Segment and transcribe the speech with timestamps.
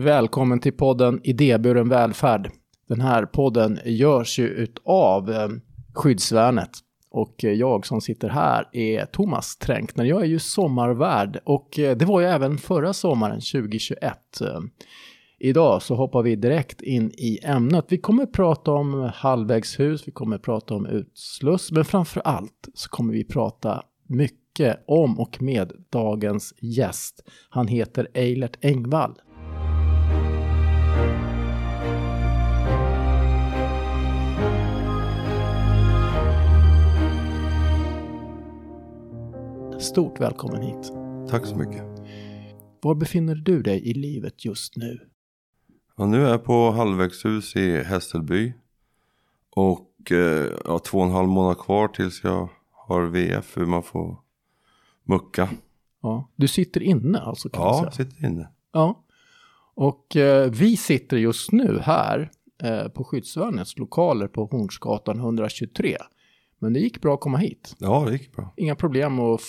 [0.00, 2.50] Välkommen till podden Idéburen välfärd.
[2.88, 5.48] Den här podden görs ju utav eh,
[5.94, 6.70] Skyddsvärnet.
[7.10, 10.04] Och eh, jag som sitter här är Thomas Tränkner.
[10.04, 14.18] Jag är ju sommarvärd och eh, det var ju även förra sommaren 2021.
[15.38, 17.84] Idag så hoppar vi direkt in i ämnet.
[17.88, 23.12] Vi kommer prata om halvvägshus, vi kommer prata om utsluss, men framför allt så kommer
[23.12, 27.24] vi prata mycket om och med dagens gäst.
[27.50, 29.14] Han heter Eilert Engvall.
[39.90, 40.92] Stort välkommen hit.
[41.30, 41.82] Tack så mycket.
[42.82, 45.00] Var befinner du dig i livet just nu?
[45.96, 48.52] Ja, nu är jag på halvvägshus i Hässelby.
[49.50, 53.82] Och eh, ja, två och en halv månad kvar tills jag har VF hur man
[53.82, 54.16] får
[55.04, 55.48] mucka.
[56.02, 57.48] Ja, du sitter inne alltså?
[57.48, 58.48] Kan ja, jag sitter inne.
[58.72, 59.04] Ja,
[59.74, 62.30] och eh, vi sitter just nu här
[62.62, 65.96] eh, på skyddsvärnets lokaler på Hornsgatan 123.
[66.58, 67.76] Men det gick bra att komma hit.
[67.78, 68.54] Ja, det gick bra.
[68.56, 69.40] Inga problem att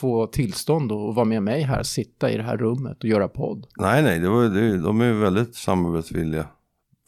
[0.00, 3.66] få tillstånd och vara med mig här, sitta i det här rummet och göra podd.
[3.76, 6.46] Nej, nej, det var, det, de är väldigt samarbetsvilliga,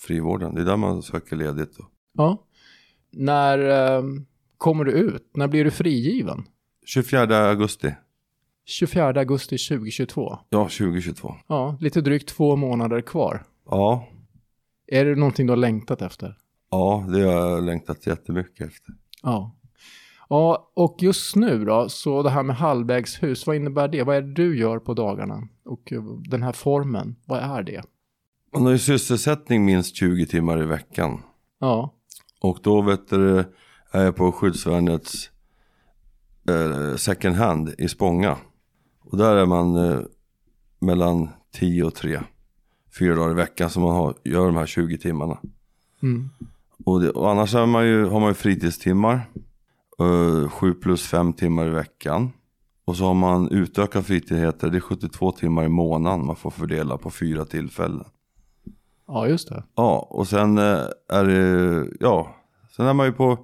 [0.00, 0.54] frivården.
[0.54, 1.76] Det är där man söker ledigt.
[1.78, 1.84] Då.
[2.12, 2.46] Ja.
[3.10, 4.02] När eh,
[4.58, 5.30] kommer du ut?
[5.34, 6.44] När blir du frigiven?
[6.86, 7.94] 24 augusti.
[8.64, 10.38] 24 augusti 2022.
[10.48, 11.34] Ja, 2022.
[11.46, 13.44] Ja, lite drygt två månader kvar.
[13.70, 14.08] Ja.
[14.86, 16.38] Är det någonting du har längtat efter?
[16.70, 18.94] Ja, det har jag längtat jättemycket efter.
[19.22, 19.56] Ja.
[20.32, 24.02] Ja, och just nu då, så det här med halvvägshus, vad innebär det?
[24.02, 25.48] Vad är det du gör på dagarna?
[25.64, 27.82] Och eh, den här formen, vad är det?
[28.52, 31.22] Man har ju sysselsättning minst 20 timmar i veckan.
[31.58, 31.94] Ja.
[32.40, 33.38] Och då vet du,
[33.90, 35.30] är jag på skyddsvärnets
[36.48, 38.36] eh, second hand i Spånga.
[39.00, 40.00] Och där är man eh,
[40.78, 42.20] mellan 10 och 3.
[42.98, 45.38] Fyra dagar i veckan som man har, gör de här 20 timmarna.
[46.02, 46.30] Mm.
[46.84, 49.20] Och, det, och annars man ju, har man ju fritidstimmar.
[50.02, 52.32] Uh, 7 plus 5 timmar i veckan.
[52.84, 54.70] Och så har man utökat fritidheter.
[54.70, 58.04] Det är 72 timmar i månaden man får fördela på fyra tillfällen.
[59.08, 59.64] Ja, just det.
[59.74, 62.34] Ja, och sen uh, är det, ja.
[62.76, 63.38] Sen är man ju på,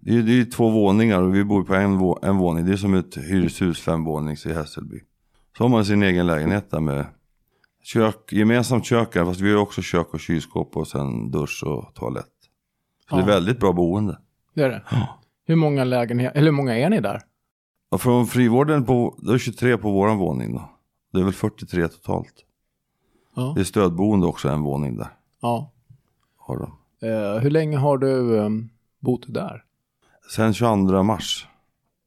[0.00, 2.66] det är, det är två våningar och vi bor på en, vå, en våning.
[2.66, 5.00] Det är som ett hyreshus, femvånings i Hässelby.
[5.56, 7.06] Så har man sin egen lägenhet där med
[7.82, 12.26] kök, gemensamt kök fast vi har också kök och kylskåp och sen dusch och toalett.
[13.10, 13.16] Så Ja.
[13.16, 14.18] det är väldigt bra boende.
[14.54, 14.82] Det är det.
[14.90, 15.18] Ja.
[15.44, 17.22] Hur många lägenheter, eller hur många är ni där?
[17.90, 20.70] Och från frivården på, det är 23 på våran våning då.
[21.12, 22.34] Det är väl 43 totalt.
[23.36, 23.52] Ja.
[23.54, 25.08] Det är stödboende också, en våning där.
[25.40, 25.72] ja.
[26.36, 26.78] Har de.
[27.08, 28.48] Eh, hur länge har du eh,
[29.00, 29.64] bott där?
[30.36, 31.46] Sen 22 mars,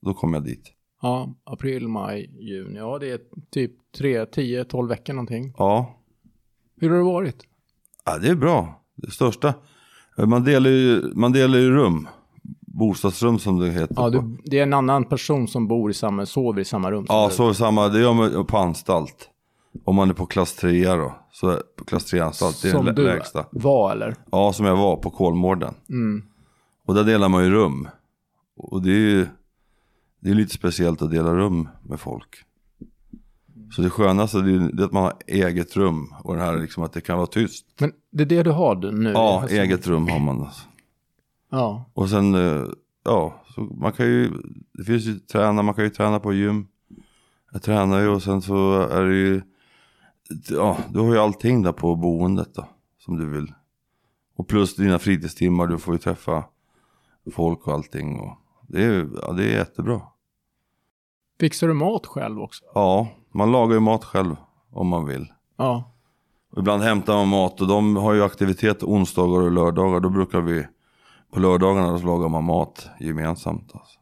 [0.01, 0.71] då kom jag dit.
[1.01, 2.77] Ja, april, maj, juni.
[2.77, 3.19] Ja, det är
[3.49, 5.53] typ 3, 10, 12 veckor någonting.
[5.57, 5.95] Ja,
[6.77, 7.43] Hur har det varit?
[8.05, 8.81] ja det är bra.
[8.95, 9.53] Det största.
[10.17, 12.07] Man delar ju, man delar ju rum.
[12.79, 13.95] Bostadsrum som det heter.
[13.97, 17.05] Ja, du, det är en annan person som bor i samma, sover i samma rum.
[17.07, 17.87] som Ja, är det samma.
[17.89, 19.29] Det gör man på anstalt.
[19.85, 21.13] Om man är på klass 3 då.
[21.31, 23.45] Så klass 3 anstalt, det är Som den lä- du lägsta.
[23.51, 24.15] var eller?
[24.31, 25.73] Ja, som jag var på Kolmården.
[25.89, 26.23] Mm.
[26.87, 27.87] Och där delar man ju rum.
[28.57, 29.27] Och det är ju
[30.21, 32.35] det är lite speciellt att dela rum med folk.
[33.75, 36.13] Så det skönaste det är, det är att man har eget rum.
[36.23, 37.65] Och det här liksom att det kan vara tyst.
[37.79, 39.11] Men det är det du har nu?
[39.11, 40.41] Ja, Alltså- eget rum har man.
[40.41, 40.61] Alltså.
[41.49, 42.65] Ja, Och sen, eh,
[43.03, 44.31] ja, så man kan ju,
[44.73, 46.67] det finns ju träna, man kan ju träna på gym.
[47.51, 49.41] Jag tränar ju och sen så är det ju,
[50.49, 52.67] ja, du har ju allting där på boendet då,
[52.97, 53.53] som du vill.
[54.35, 56.43] Och plus dina fritidstimmar, du får ju träffa
[57.33, 58.19] folk och allting.
[58.19, 60.01] Och det, är, ja, det är jättebra.
[61.39, 62.63] Fixar du mat själv också?
[62.73, 64.35] Ja, man lagar ju mat själv
[64.71, 65.27] om man vill.
[65.57, 65.91] Ja.
[66.51, 69.99] Och ibland hämtar man mat och de har ju aktivitet onsdagar och lördagar.
[69.99, 70.67] Då brukar vi,
[71.35, 73.71] på lördagarna så lagar man mat gemensamt.
[73.73, 73.99] Alltså.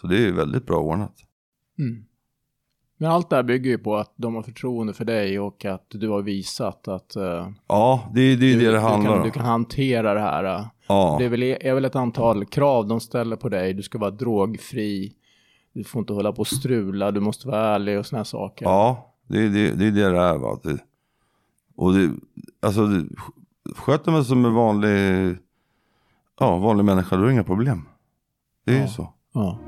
[0.00, 1.14] Så det är ju väldigt bra ordnat.
[1.78, 2.04] Mm.
[2.98, 5.86] Men allt det här bygger ju på att de har förtroende för dig och att
[5.88, 9.14] du har visat att eh, Ja, det är det, är du, det det handlar du,
[9.14, 9.24] kan, om.
[9.26, 10.44] du kan hantera det här.
[10.44, 10.66] eh.
[10.88, 13.74] Ja, Det är väl, är väl ett antal krav de ställer på dig.
[13.74, 15.12] Du ska vara drogfri.
[15.72, 17.10] Du får inte hålla på och strula.
[17.10, 18.64] Du måste vara ärlig och här saker.
[18.66, 20.38] ja det, är det, det är det det är.
[20.38, 20.58] Va?
[20.62, 20.78] Det,
[21.76, 22.10] och det,
[22.62, 23.04] alltså, det,
[23.76, 25.36] sköter man sig som en vanlig,
[26.40, 27.82] ja, vanlig människa, då är det inga problem.
[28.66, 28.82] Det är Ja.
[28.82, 29.08] ju så.
[29.34, 29.58] Ja.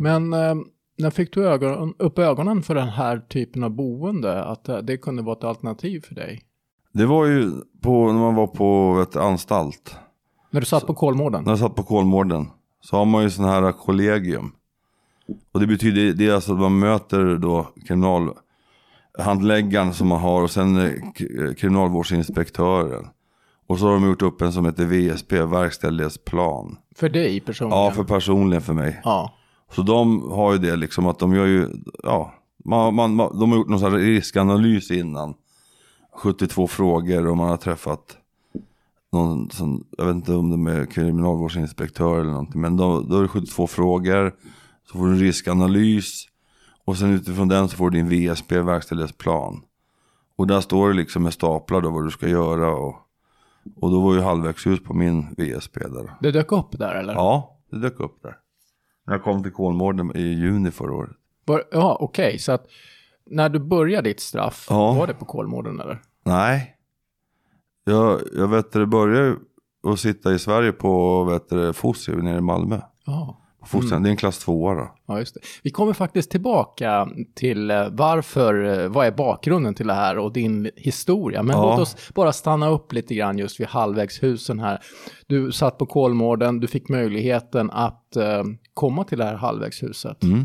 [0.00, 0.54] Men eh,
[0.98, 4.44] när fick du ögon, upp ögonen för den här typen av boende?
[4.44, 6.42] Att eh, det kunde vara ett alternativ för dig?
[6.92, 7.50] Det var ju
[7.82, 9.96] på, när man var på ett anstalt.
[10.50, 11.44] När du satt på Kolmården?
[11.44, 12.46] När jag satt på Kolmården
[12.80, 14.52] så har man ju sån här kollegium.
[15.52, 17.66] Och det betyder, det är alltså att man möter då
[19.14, 23.06] kriminalhandläggaren som man har och sen eh, eh, kriminalvårdsinspektören.
[23.66, 26.76] Och så har de gjort upp en som heter VSP, verkställighetsplan.
[26.96, 27.84] För dig personligen?
[27.84, 29.00] Ja, för personligen för mig.
[29.04, 29.32] Ja.
[29.72, 31.68] Så de har ju det liksom att de gör ju,
[32.02, 32.34] ja,
[32.64, 35.34] man, man, man, de har gjort någon sån här riskanalys innan.
[36.16, 38.16] 72 frågor och man har träffat
[39.12, 42.60] någon som, jag vet inte om de är kriminalvårdsinspektör eller någonting.
[42.60, 44.34] Men då, då är det 72 frågor,
[44.90, 46.26] så får du en riskanalys.
[46.84, 49.62] Och sen utifrån den så får du din VSP, verkställighetsplan.
[50.36, 52.74] Och där står det liksom med staplar då vad du ska göra.
[52.74, 52.94] Och,
[53.76, 56.10] och då var ju halvvägshus på min VSP där.
[56.20, 57.14] Det dök upp där eller?
[57.14, 58.36] Ja, det dök upp där.
[59.06, 61.10] När jag kom till Kolmården i juni förra året.
[61.44, 62.38] Var, ja, okej.
[62.38, 62.66] Så att
[63.26, 64.92] när du började ditt straff, Ja.
[64.92, 66.02] var det på Kolmården eller?
[66.24, 66.76] Nej.
[67.84, 69.36] Jag, jag vet det började
[69.86, 72.80] att sitta i Sverige på vet Fosie nere i Malmö.
[73.06, 73.40] Ja.
[73.64, 74.94] På Fosie, det är en klass tvåa då.
[75.06, 75.40] Ja, just det.
[75.62, 80.32] Vi kommer faktiskt tillbaka till eh, varför, eh, vad är bakgrunden till det här och
[80.32, 81.42] din historia.
[81.42, 81.70] Men Ja.
[81.70, 84.78] låt oss bara stanna upp lite grann just vid halvvägshusen här.
[85.26, 88.42] Du satt på Kolmården, du fick möjligheten att eh,
[88.74, 90.22] komma till det här halvvägshuset.
[90.22, 90.38] Mm.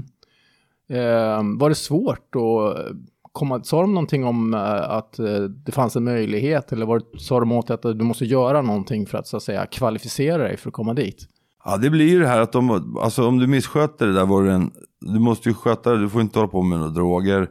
[0.89, 2.95] Eh, var det svårt att
[3.31, 7.39] komma, sa de någonting om eh, att eh, det fanns en möjlighet eller var sa
[7.39, 10.57] de åt dig att du måste göra någonting för att så att säga kvalificera dig
[10.57, 11.27] för att komma dit?
[11.65, 14.43] Ja, det blir ju det här att de, alltså om du missköter det där var
[14.43, 14.71] det en,
[15.01, 17.47] du måste ju sköta det, du får inte hålla på med några droger,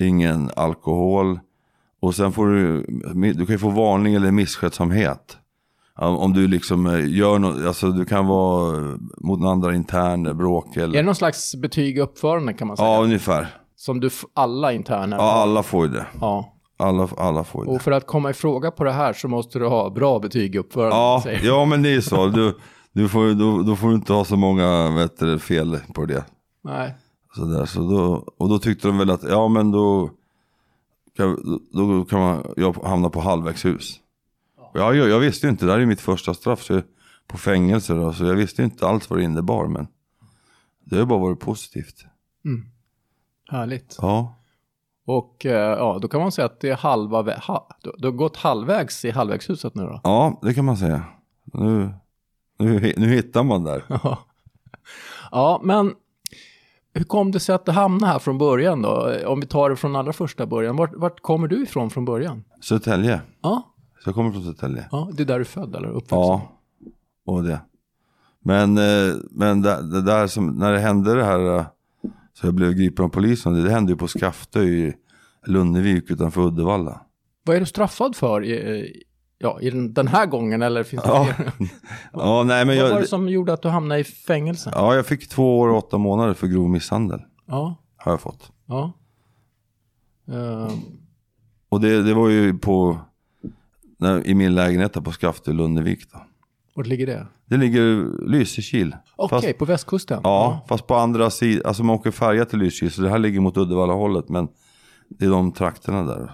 [0.00, 1.40] ingen alkohol.
[2.00, 2.82] Och sen får du,
[3.32, 5.36] du kan ju få varning eller misskötsamhet.
[5.96, 10.36] Om du liksom eh, gör något, alltså du kan vara eh, mot en andra intern,
[10.36, 11.02] bråk Är det eller...
[11.02, 12.88] någon slags betyg uppförande kan man säga?
[12.88, 13.46] Ja, ungefär.
[13.76, 16.06] Som du, alla interner Ja, alla får ju det.
[16.20, 16.52] Ja.
[16.78, 17.76] Alla, alla får ju det.
[17.76, 20.56] Och för att komma i fråga på det här så måste du ha bra betyg
[20.56, 20.96] uppförande.
[20.96, 22.26] Ja, ja men det är så.
[22.26, 22.54] Du,
[22.92, 26.24] du får, då, då får du inte ha så många vet du, fel på det.
[26.62, 26.94] Nej.
[27.36, 30.10] Så där, så då, och då tyckte de väl att ja men då
[31.16, 34.00] kan, då, kan man jag hamna på halvvägshus.
[34.74, 36.82] Ja, jag, jag visste inte, det här är mitt första straff så,
[37.26, 39.86] på fängelse då, så jag visste inte alls vad det innebar men
[40.84, 42.04] det har bara varit positivt.
[43.50, 43.98] Härligt.
[44.00, 44.34] Ja,
[45.06, 47.68] Och eh, ja, då kan man säga att det är halva ha,
[47.98, 50.00] du har gått halvvägs i halvvägshuset nu då.
[50.04, 51.04] ja det kan man säga.
[51.44, 51.94] Nu,
[52.58, 53.84] nu, nu hittar man där.
[55.32, 55.60] Ja.
[55.64, 55.94] men
[56.94, 59.12] hur kom det sig att du hamnade här från början då?
[59.26, 60.76] Om vi tar det från allra första början.
[60.76, 62.44] Vart, vart kommer du ifrån från början?
[62.60, 64.88] Södertälje, Ja, så jag kommer från Södertälje.
[64.90, 66.10] ja det är där du är född eller uppväxt?
[66.12, 66.52] Ja,
[67.26, 67.60] och det.
[68.44, 71.64] Men, eh, men det, det där som, när det hände det här, eh,
[72.34, 74.94] så jag blev gripen av polisen, det, det hände ju på Skaftö i
[75.46, 77.00] Lunnevik utanför Uddevalla.
[77.44, 79.02] Vad är du straffad för i-
[79.42, 81.28] ja, i den, den här gången eller finns det Ja,
[82.12, 84.72] ja nej men Vad var det jag, som gjorde att du hamnade i fängelse?
[84.74, 87.20] ja, jag fick två år och åtta månader för grov misshandel.
[87.46, 88.52] Ja, Har jag fått.
[88.66, 88.92] ja.
[90.28, 90.68] Ehm,
[91.68, 92.98] Och det, det var ju på,
[93.98, 96.18] när, i min lägenhet där på Skaftö i Lunnevik då.
[96.74, 97.26] vart ligger det?
[97.46, 98.96] Det ligger Lysekil.
[99.16, 100.20] Okej, Fast- på västkusten?
[100.24, 103.40] Ja, fast på andra sidan, alltså man åker färja till Lysekil så det här ligger
[103.40, 104.48] mot Uddevalla hållet men
[105.08, 106.32] det är de trakterna där.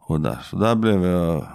[0.00, 0.38] Och där.
[0.50, 1.46] Så där blev jag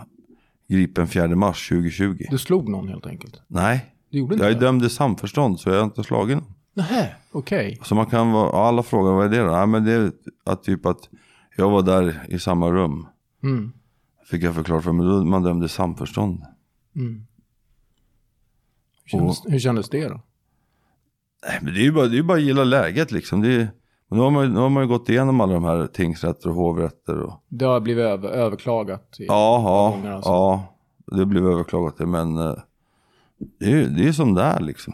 [0.68, 2.26] gripen 4 mars 2020.
[2.30, 3.42] Du slog någon helt enkelt?
[3.48, 4.66] Nej, Du gjorde inte jag är det?
[4.66, 6.54] dömd i samförstånd så jag har inte slagit någon.
[6.74, 7.80] Nähä, okej.
[7.84, 9.52] Så man kan vara, alla frågar vad är det då?
[9.52, 10.12] Ja, men det är
[10.44, 11.10] att typ att
[11.58, 13.08] jag var där i samma rum.
[13.44, 13.72] Mm.
[14.32, 16.44] Fick jag förklart för mig, man dömd i samförstånd.
[16.96, 17.26] Mm.
[19.04, 20.22] Hur, kändes, hur kändes det då?
[21.48, 23.42] Nej, men det är ju bara, det är bara att gilla läget liksom.
[23.42, 23.70] Det är,
[24.10, 26.56] men nu, har man, nu har man ju gått igenom alla de här tingsrätter och
[26.56, 29.16] hovrätter och Det har blivit över, överklagat?
[29.20, 30.30] i- Ja, ja, gånger alltså.
[30.32, 30.64] ja.
[31.08, 32.54] Det blev överklagat men eh,
[33.60, 34.94] det är ju det är som det är liksom.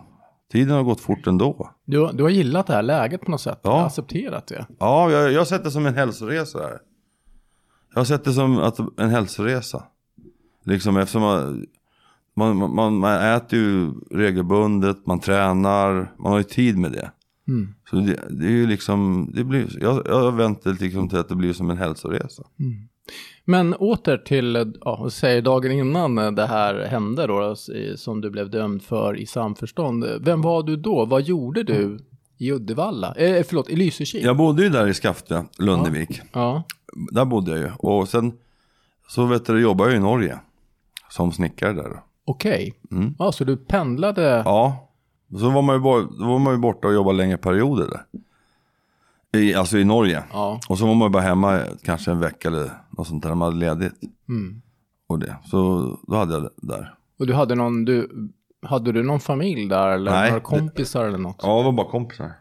[0.51, 1.69] Tiden har gått fort ändå.
[1.85, 3.59] Du, har- du har gillat det här läget på något sätt?
[3.61, 3.69] Ja.
[3.69, 4.65] Du har accepterat det?
[4.79, 6.79] Ja, jag, jag har sett det som en hälsoresa här.
[7.93, 9.83] Jag har sett det som att, en hälsoresa.
[10.63, 11.65] Liksom eftersom man,
[12.35, 17.11] man, man, man äter ju regelbundet, man tränar, man har ju tid med det.
[17.47, 17.73] Mm.
[17.89, 21.17] Så det, det är ju liksom, det blir, jag, jag har vänt det liksom till
[21.17, 22.43] att det blir som en hälsoresa.
[23.45, 27.55] Men åter till, ja, säg dagen innan det här hände då,
[27.95, 30.05] som du blev dömd för i samförstånd.
[30.21, 31.05] Vem var du då?
[31.05, 31.99] Vad gjorde du
[32.37, 33.13] i Uddevalla?
[33.15, 34.23] Eh, förlåt, i Lysekil?
[34.23, 36.21] Jag bodde ju där i Skaftö, Lunnevik.
[36.33, 36.63] Ja.
[37.11, 37.71] Där bodde jag ju.
[37.77, 38.33] Och sen
[39.07, 40.39] så vet du, jobbade jag i Norge.
[41.09, 42.01] Som snickare där.
[42.25, 42.73] Okej.
[42.91, 43.15] Mm.
[43.19, 44.41] Ja, så du pendlade?
[44.45, 44.90] Ja.
[45.39, 45.81] Så var man ju,
[46.19, 48.05] då var man ju borta och jobbade längre perioder där.
[49.39, 50.23] I, alltså i Norge.
[50.31, 50.59] Ja.
[50.69, 53.35] Och så var man ju bara hemma kanske en vecka eller något sånt där.
[53.35, 53.93] Man hade ledigt.
[54.29, 54.61] Mm.
[55.07, 55.35] Och det.
[55.43, 55.57] Så
[56.07, 56.95] då hade jag det där.
[57.19, 58.09] Och du hade någon, du,
[58.61, 61.39] hade du någon familj där eller Nej, några kompisar eller något?
[61.43, 62.31] Ja, det var bara kompisar.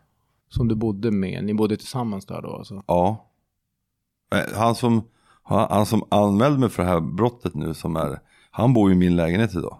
[0.48, 2.82] Som du bodde med, ni bodde tillsammans där då alltså?
[2.86, 3.26] Ja.
[4.34, 5.02] Eh, Han som,
[5.42, 8.20] han, han som anmälde mig för det här brottet nu som är,
[8.50, 9.78] han bor ju i min lägenhet idag.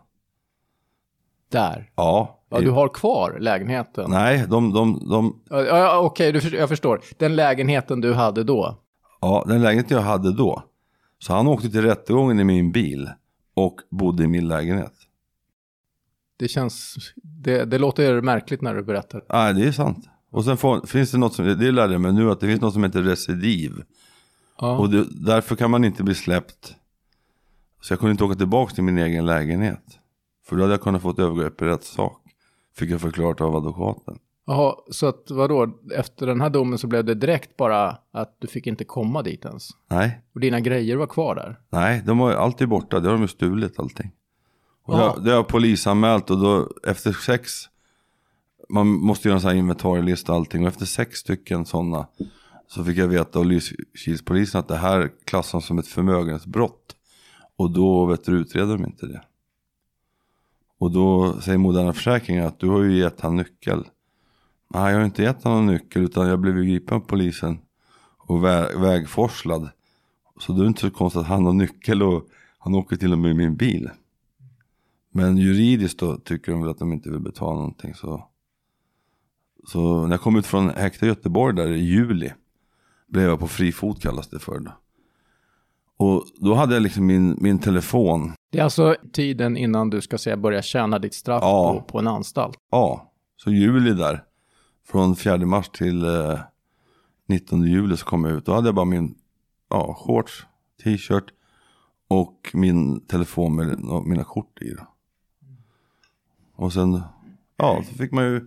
[1.48, 1.90] Där?
[1.94, 2.39] Ja.
[2.50, 4.10] Ja, du har kvar lägenheten?
[4.10, 7.00] Nej, de, de, de, Ja, ja, Okej, för- jag förstår.
[7.18, 8.78] Den lägenheten du hade då?
[9.20, 10.62] ja, den lägenheten jag hade då.
[11.18, 13.10] Så han åkte till rättegången i min bil
[13.54, 14.92] och bodde i min lägenhet.
[16.38, 19.24] Det känns, det, det låter märkligt när du berättar.
[19.28, 20.08] Nej, det är sant.
[20.30, 22.60] Och sen får, finns det något som, det lärde jag mig nu, att det finns
[22.60, 23.72] något som heter recidiv.
[24.60, 24.78] Ja.
[24.78, 26.74] Och det, därför kan man inte bli släppt.
[27.80, 29.82] Så jag kunde inte åka tillbaka till min egen lägenhet.
[30.46, 32.22] För då hade jag kunnat få ett övergrepp i rättssak.
[32.76, 34.18] Fick jag förklarat av advokaten.
[34.46, 38.46] Jaha, så att vadå, efter den här domen så blev det direkt bara att du
[38.46, 39.68] fick inte komma dit ens?
[39.90, 41.58] Nej, Och dina grejer var kvar där?
[41.70, 43.00] nej, de var alltid borta.
[43.00, 44.10] Det har de ju stulit allting.
[44.84, 45.14] Och Ja.
[45.16, 47.50] det, det har jag polisanmält och då efter sex,
[48.68, 50.62] man måste göra en sån här inventarielista och allting.
[50.62, 52.06] Och efter sex stycken sådana
[52.68, 56.96] så fick jag veta av Lysekilspolisen att det här klassas som ett förmögenhetsbrott.
[57.56, 59.22] Och då vet du, utreder de inte det.
[60.80, 63.84] Och då säger Moderna Försäkringar att du har ju gett han nyckel.
[64.68, 67.58] Nej, jag har inte gett honom nyckel utan jag blev ju gripen av polisen
[68.18, 69.70] och vä- vägforslad.
[70.40, 73.18] Så det är inte så konstigt att han har nyckel och han åker till och
[73.18, 73.90] med i min bil.
[75.12, 78.28] Men juridiskt då tycker de väl att de inte vill betala någonting så.
[79.66, 82.32] Så när jag kom ut från häktet i Göteborg där i juli.
[83.06, 84.72] Blev jag på fri fot kallas det för då.
[86.00, 88.32] Och då hade jag liksom min, min telefon.
[88.52, 91.72] Det är alltså tiden innan du ska säga börja tjäna ditt straff Ja.
[91.74, 92.58] på, på en anstalt.
[92.70, 94.24] Ja, så juli där.
[94.86, 96.38] Från 4 mars till eh,
[97.28, 98.46] 19 juli så kom jag ut.
[98.46, 99.14] Då hade jag bara min
[99.70, 100.46] ja, shorts,
[100.84, 101.24] t-shirt
[102.08, 104.70] och min telefon med mina kort i.
[104.74, 104.82] Då.
[106.56, 107.02] Och sen,
[107.56, 108.46] ja, så fick man ju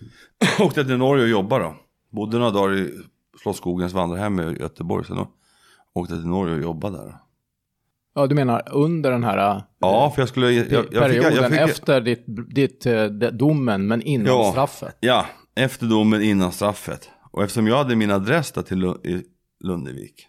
[0.60, 1.74] åkte till Norge och jobba då.
[2.10, 2.90] Bodde några dagar i
[3.42, 5.04] Slottsskogens vandrarhem i Göteborg.
[5.06, 5.28] Sen då
[5.94, 7.16] åkte till Norge och jobbade där.
[8.14, 10.50] Ja, du menar under den här Ja, för jag skulle...
[10.50, 14.50] Jag, jag, perioden fick, jag fick, efter ditt, ditt, eh, domen, men innan Ja.
[14.52, 14.96] straffet?
[15.00, 17.10] Ja, efter domen innan straffet.
[17.30, 19.24] Och eftersom jag hade min adress där till Lu- i
[19.60, 20.26] Lundevik.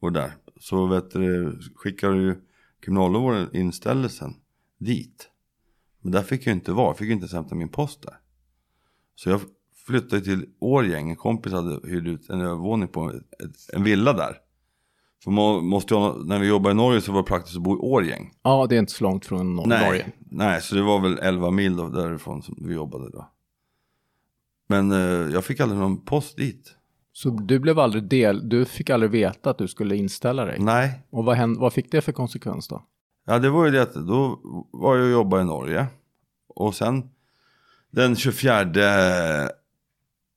[0.00, 0.32] Och där.
[0.60, 2.36] Så vet du, skickade ju
[2.84, 4.34] kriminalvården inställelsen
[4.80, 5.28] dit.
[6.02, 6.86] Men där fick jag inte vara.
[6.86, 8.14] Jag fick inte ens hämta min post där.
[9.14, 9.40] Så jag
[9.86, 11.10] flyttade till Årgäng.
[11.10, 13.12] En kompis hade hyrt ut en övervåning på
[13.72, 14.36] en villa där.
[15.24, 17.74] För man måste ha- när vi jobbade i Norge så var det praktiskt att bo
[17.76, 18.32] i Årgäng.
[18.42, 20.12] Ja, det är inte så långt från Nor- Nej, Norge.
[20.30, 23.30] nej, så det var väl 11 mil då, därifrån som vi jobbade då.
[24.68, 24.98] Men eh,
[25.32, 26.72] jag fick aldrig någon post dit.
[27.12, 30.56] Så du blev aldrig del, du fick aldrig veta att du skulle inställa dig?
[30.60, 32.82] Nej, Och vad, hände, vad fick det för konsekvens då?
[33.26, 35.86] ja det var ju det att då var jag och jobbade i Norge.
[36.48, 37.10] Och sen
[37.90, 38.62] den 24,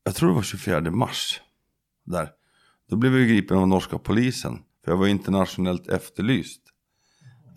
[0.04, 1.42] jag tror det var 24 mars.
[2.06, 2.30] Där.
[2.90, 4.60] Då blev jag gripen av norska polisen.
[4.90, 6.62] För jag var internationellt efterlyst.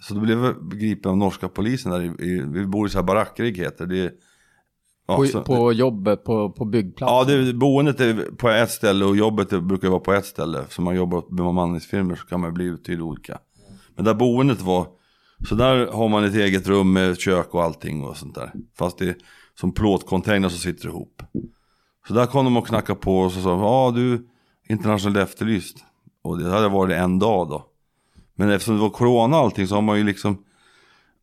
[0.00, 2.98] Så då blev jag gripen av norska polisen där i, i vi bor i så
[2.98, 4.12] här barackrig heter det.
[5.06, 7.36] Ja, På, så- på jobbet, på, på byggplatsen?
[7.36, 10.64] Ja, det, boendet är på ett ställe och jobbet brukar vara på ett ställe.
[10.68, 13.38] Så man jobbar åt bemanningsfirmor så kan man bli uthyrd olika.
[13.96, 14.86] Men där boendet var,
[15.48, 18.52] så där har man ett eget rum med kök och allting och sånt där.
[18.78, 19.16] Fast det är
[19.60, 21.22] som plåtcontainer som sitter ihop.
[22.08, 24.20] Så där kom de och knackade på och så sa ja du, är
[24.68, 25.84] internationellt efterlyst.
[26.22, 27.66] Och det hade varit en dag då.
[28.34, 30.44] Men eftersom det var corona och allting så har man ju liksom,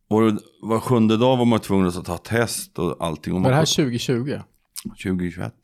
[0.08, 3.34] var, var sjunde dag var man tvungen att ta test och allting.
[3.34, 4.38] Och Var det här man, 2020?
[5.02, 5.54] 2021.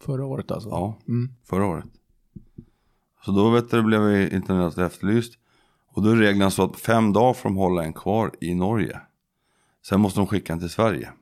[0.00, 0.68] Förra året alltså?
[0.68, 1.28] Ja, Mm.
[1.44, 1.84] förra året.
[3.24, 5.38] Så då vet du, blev jag internationellt efterlyst.
[5.88, 9.00] Och då är reglerna så att fem dagar får de hålla en kvar i Norge.
[9.88, 11.12] Sen måste de skicka en till Sverige.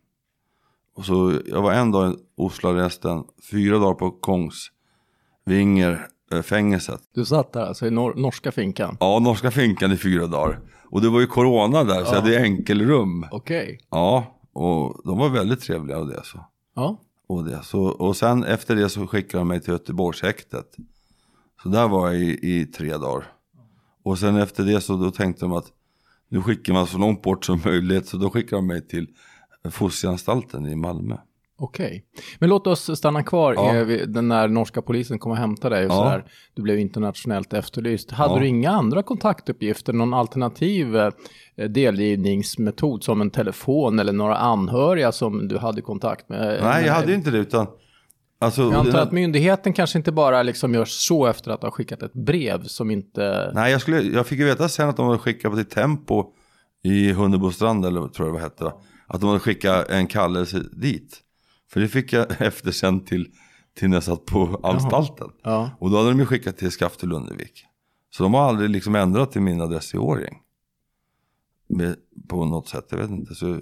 [0.94, 6.08] Och så jag var en dag i Osloarresten, fyra dagar på Kongsvinger
[6.42, 7.00] fängelset.
[7.14, 8.96] Du satt där alltså i nor- norska finkan?
[9.00, 10.60] Ja, norska finkan i fyra dagar.
[10.90, 13.26] Och det var ju corona där, så jag hade enkelrum.
[13.30, 13.78] Okej.
[13.90, 16.38] Ja, och de var väldigt trevliga och det så.
[16.76, 17.00] Ja.
[17.26, 17.62] Och, det.
[17.62, 20.76] Så, och sen efter det så skickade de mig till Göteborgshäktet.
[21.62, 23.26] Så där var jag i, i tre dagar.
[24.02, 25.66] Och sen efter det så då tänkte de att
[26.28, 28.06] nu skickar man så långt bort som möjligt.
[28.08, 29.08] Så då skickade de mig till
[29.70, 31.16] Fosieanstalten i Malmö.
[31.58, 32.04] Okej.
[32.38, 33.74] Men låt oss stanna kvar Ja.
[33.76, 35.96] eh, den när norska polisen kom och hämtade dig och Ja.
[35.96, 36.24] sådär.
[36.54, 38.10] Du blev internationellt efterlyst.
[38.10, 38.40] Hade Ja.
[38.40, 41.10] du inga andra kontaktuppgifter, någon alternativ eh,
[41.68, 46.58] delgivningsmetod som en telefon eller några anhöriga som du hade kontakt med?
[46.62, 47.66] Nej, jag hade inte det utan...
[48.38, 51.70] Alltså, Jag antar det- att myndigheten kanske inte bara liksom gör så efter att ha
[51.70, 53.50] skickat ett brev som inte...
[53.54, 56.24] Nej, jag, skulle, jag fick ju veta sen att de hade skickat till Tempo
[56.84, 58.72] i Hunnebostrand eller vad tror jag det hette.
[59.06, 61.20] Att de hade skickat en kallelse dit.
[61.74, 63.28] För det fick jag efter sen till,
[63.74, 65.30] till när jag satt på anstalten.
[65.42, 65.70] Ja.
[65.78, 67.66] Och då hade de ju skickat till Skaft till Lundevik.
[68.10, 70.40] Så de har aldrig liksom ändrat till min adress i Årjäng.
[72.28, 73.34] På något sätt, jag vet inte.
[73.34, 73.60] Så,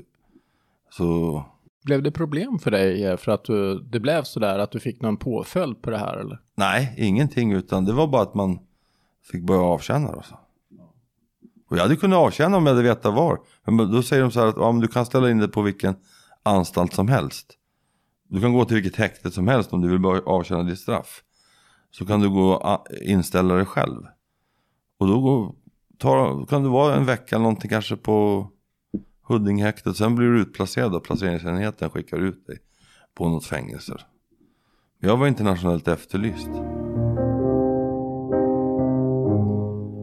[0.90, 1.45] så
[1.85, 5.00] Blev det problem för dig eh, för att du, det blev sådär att du fick
[5.00, 6.40] någon påföljd på det här eller?
[6.54, 7.52] nej, ingenting.
[7.52, 8.59] Utan det var bara att man
[9.33, 10.09] fick börja avtjäna.
[10.09, 10.38] Alltså.
[11.71, 13.38] Och jag hade kunnat avtjäna om jag hade vetat var.
[13.66, 15.95] Men då säger de så här att ja, du kan ställa in det på vilken
[16.42, 17.59] anstalt som helst.
[18.33, 21.23] Du kan gå till vilket häkte som helst om du vill avtjäna ditt straff.
[21.91, 24.03] Så kan du gå och a- inställa dig själv.
[24.99, 25.55] Och då går,
[25.99, 28.49] tar, kan du vara en vecka eller någonting kanske på
[29.29, 29.97] Huddingehäktet.
[29.97, 32.59] Sen blir du utplacerad och placeringsenheten skickar ut dig
[33.15, 33.97] på något fängelse.
[35.01, 36.49] Jag var internationellt efterlyst.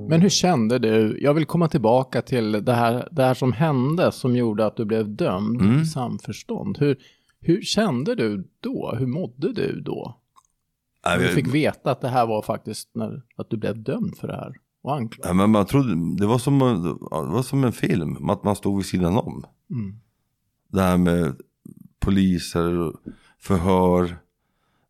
[0.10, 1.20] Men hur kände du?
[1.22, 4.86] Jag vill komma tillbaka till det här, det här som hände som gjorde att du
[4.86, 5.82] blev dömd Mm.
[5.82, 6.78] i samförstånd.
[6.78, 6.98] Hur,
[7.42, 8.96] hur kände du då?
[9.00, 10.20] Hur mådde du då?
[11.06, 14.28] Nej, du fick veta att det här var faktiskt när, att du blev dömd för
[14.28, 15.30] det här och anklagad.
[15.30, 16.60] Ja, men man trodde, det, var som,
[17.12, 19.46] det var som en film, att man stod vid sidan om.
[19.72, 20.00] Mm.
[20.68, 21.36] Det här med
[22.00, 22.94] poliser,
[23.40, 24.18] förhör,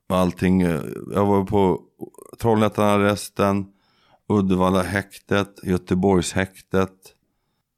[0.07, 0.61] allting.
[1.13, 1.81] Jag var på
[2.39, 3.65] Trollhättan-arresten,
[4.27, 7.15] Uddevalla-häktet, Göteborgshäktet.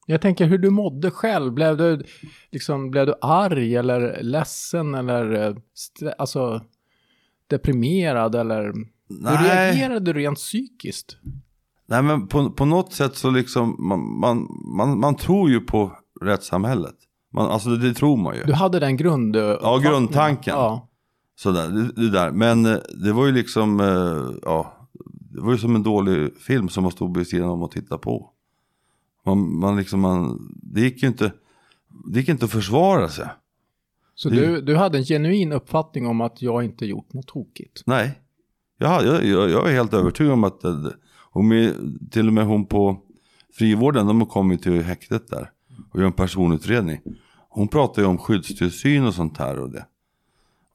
[0.06, 1.54] Jag tänker hur du mådde själv.
[1.54, 2.04] Blev du,
[2.52, 5.56] liksom, blev du arg eller ledsen eller eh,
[6.18, 6.62] alltså,
[7.48, 8.64] deprimerad eller
[9.10, 11.18] hur reagerade du rent psykiskt?
[11.86, 15.92] Nej men på, på något sätt så liksom, man, man, man, man tror ju på
[16.22, 16.96] rättssamhället.
[17.34, 18.44] Man, alltså det, det tror man ju.
[18.44, 19.36] Du hade den grund...
[19.36, 20.54] Ja, grundtanken.
[20.54, 20.88] Ja.
[21.36, 22.32] Sådär, det, det där.
[22.32, 24.90] Men eh, det var ju liksom, eh, ja,
[25.34, 28.02] det var ju som en dålig film som man stod vid sidan om och tittade
[28.02, 28.31] på.
[29.26, 31.34] Man, man liksom, man, det gick ju inte,
[32.14, 33.28] det gick inte att försvara sig.
[34.16, 37.84] Så Det- du, du hade en genuin uppfattning om att jag inte gjort något tokigt?
[37.86, 38.20] Nej,
[38.78, 40.86] jag, jag, jag, är helt övertygad om att, eh,
[41.32, 41.76] och med,
[42.12, 42.98] till och med hon på
[43.54, 45.52] frivården, de har kommit till häktet där
[45.92, 47.00] och gör en personutredning.
[47.50, 49.86] Hon pratar ju om skyddstillsyn och sånt här och det.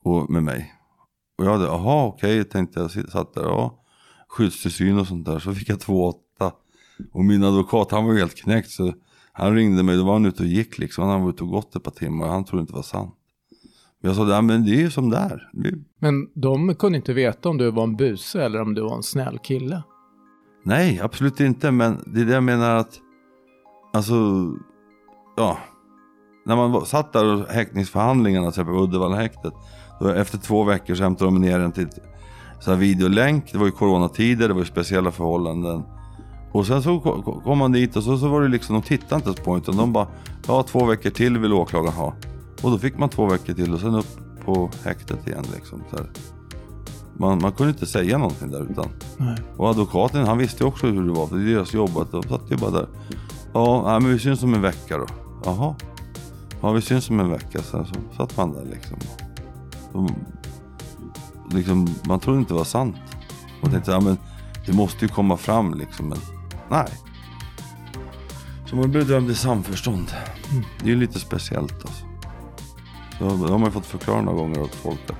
[0.02, 0.72] Och med mig.
[1.38, 3.82] Och jag hade, jaha okej, tänkte jag, satt där, ja.
[4.28, 5.38] Skyddstillsyn och sånt där.
[5.38, 6.18] Så fick jag två åtta.
[7.12, 8.70] Och min advokat, han var ju helt knäckt.
[8.70, 8.92] Så
[9.32, 11.08] han ringde mig, då var han ute och gick liksom.
[11.08, 13.14] Han var ute och gått ett par timmar, han trodde inte det var sant.
[14.00, 15.50] Men jag sa, ja men det är ju som det är.
[15.52, 18.82] Det är Men de kunde inte veta om du var en buse eller om du
[18.82, 19.82] var en snäll kille.
[20.64, 21.70] Nej, absolut inte.
[21.70, 23.00] Men det är det jag menar att,
[23.92, 24.14] alltså,
[25.36, 25.58] ja.
[26.46, 29.52] När man var, satt där och häktningsförhandlingarna, till exempel på Uddevalla-häktet.
[30.00, 31.88] Då efter två veckor så hämtade de ner en till
[32.60, 33.52] så här videolänk.
[33.52, 35.82] Det var ju coronatider, det var ju speciella förhållanden.
[36.52, 38.82] Och sen så ko- ko- kom man dit och så, så var det liksom, de
[38.82, 40.06] tittade inte ens på utan de bara,
[40.46, 42.14] ja två veckor till vill åklagaren ha.
[42.62, 45.82] Och då fick man två veckor till och sen upp på häktet igen liksom.
[45.90, 46.06] Så här.
[47.18, 49.36] Man, man kunde inte säga någonting där utan Nej.
[49.56, 51.98] och advokaten han visste ju också hur det var, för det är deras jobb.
[51.98, 52.86] Att de satt ju bara där.
[53.52, 55.06] Ja, nej, men vi syns om en vecka då.
[55.44, 55.74] Jaha.
[56.60, 57.62] Ja, vi syns om en vecka.
[57.62, 58.96] Sen så satt man där liksom.
[59.92, 60.08] De,
[61.56, 62.96] liksom man trodde inte det var sant.
[63.62, 64.16] Och tänkte, ja men
[64.66, 66.08] det måste ju komma fram liksom.
[66.08, 66.18] Men
[66.70, 66.88] nej.
[68.66, 70.10] Så man i samförstånd.
[70.78, 72.04] Det är ju lite speciellt alltså.
[73.18, 75.16] Så det har man ju fått förklara några gånger åt folket.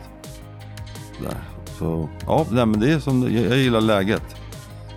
[1.23, 1.45] Där.
[1.79, 4.37] Så ja, nej, men det är som jag, jag gillar läget.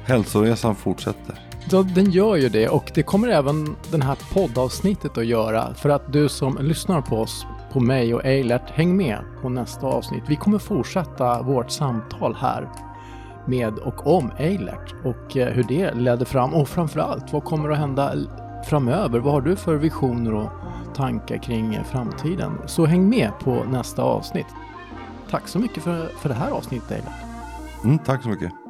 [0.04, 1.50] Hälsoresan fortsätter.
[1.72, 5.74] Ja, den gör ju det och det kommer även den här poddavsnittet att göra.
[5.74, 9.88] För att du som lyssnar på oss, på mig och Eilert, häng med på nästa
[9.88, 10.24] avsnitt.
[10.28, 12.70] Vi kommer fortsätta vårt samtal här
[13.50, 17.78] med och om Eilert och eh, hur det ledde fram och framförallt vad kommer att
[17.78, 18.14] hända
[18.66, 19.20] framöver?
[19.20, 20.50] Vad har du för visioner och
[20.96, 22.52] tankar kring eh, framtiden?
[22.66, 24.48] Så häng med på nästa avsnitt.
[25.30, 27.14] Tack så mycket för, för det här avsnittet Eilert.
[27.84, 28.69] Mm, tack så mycket.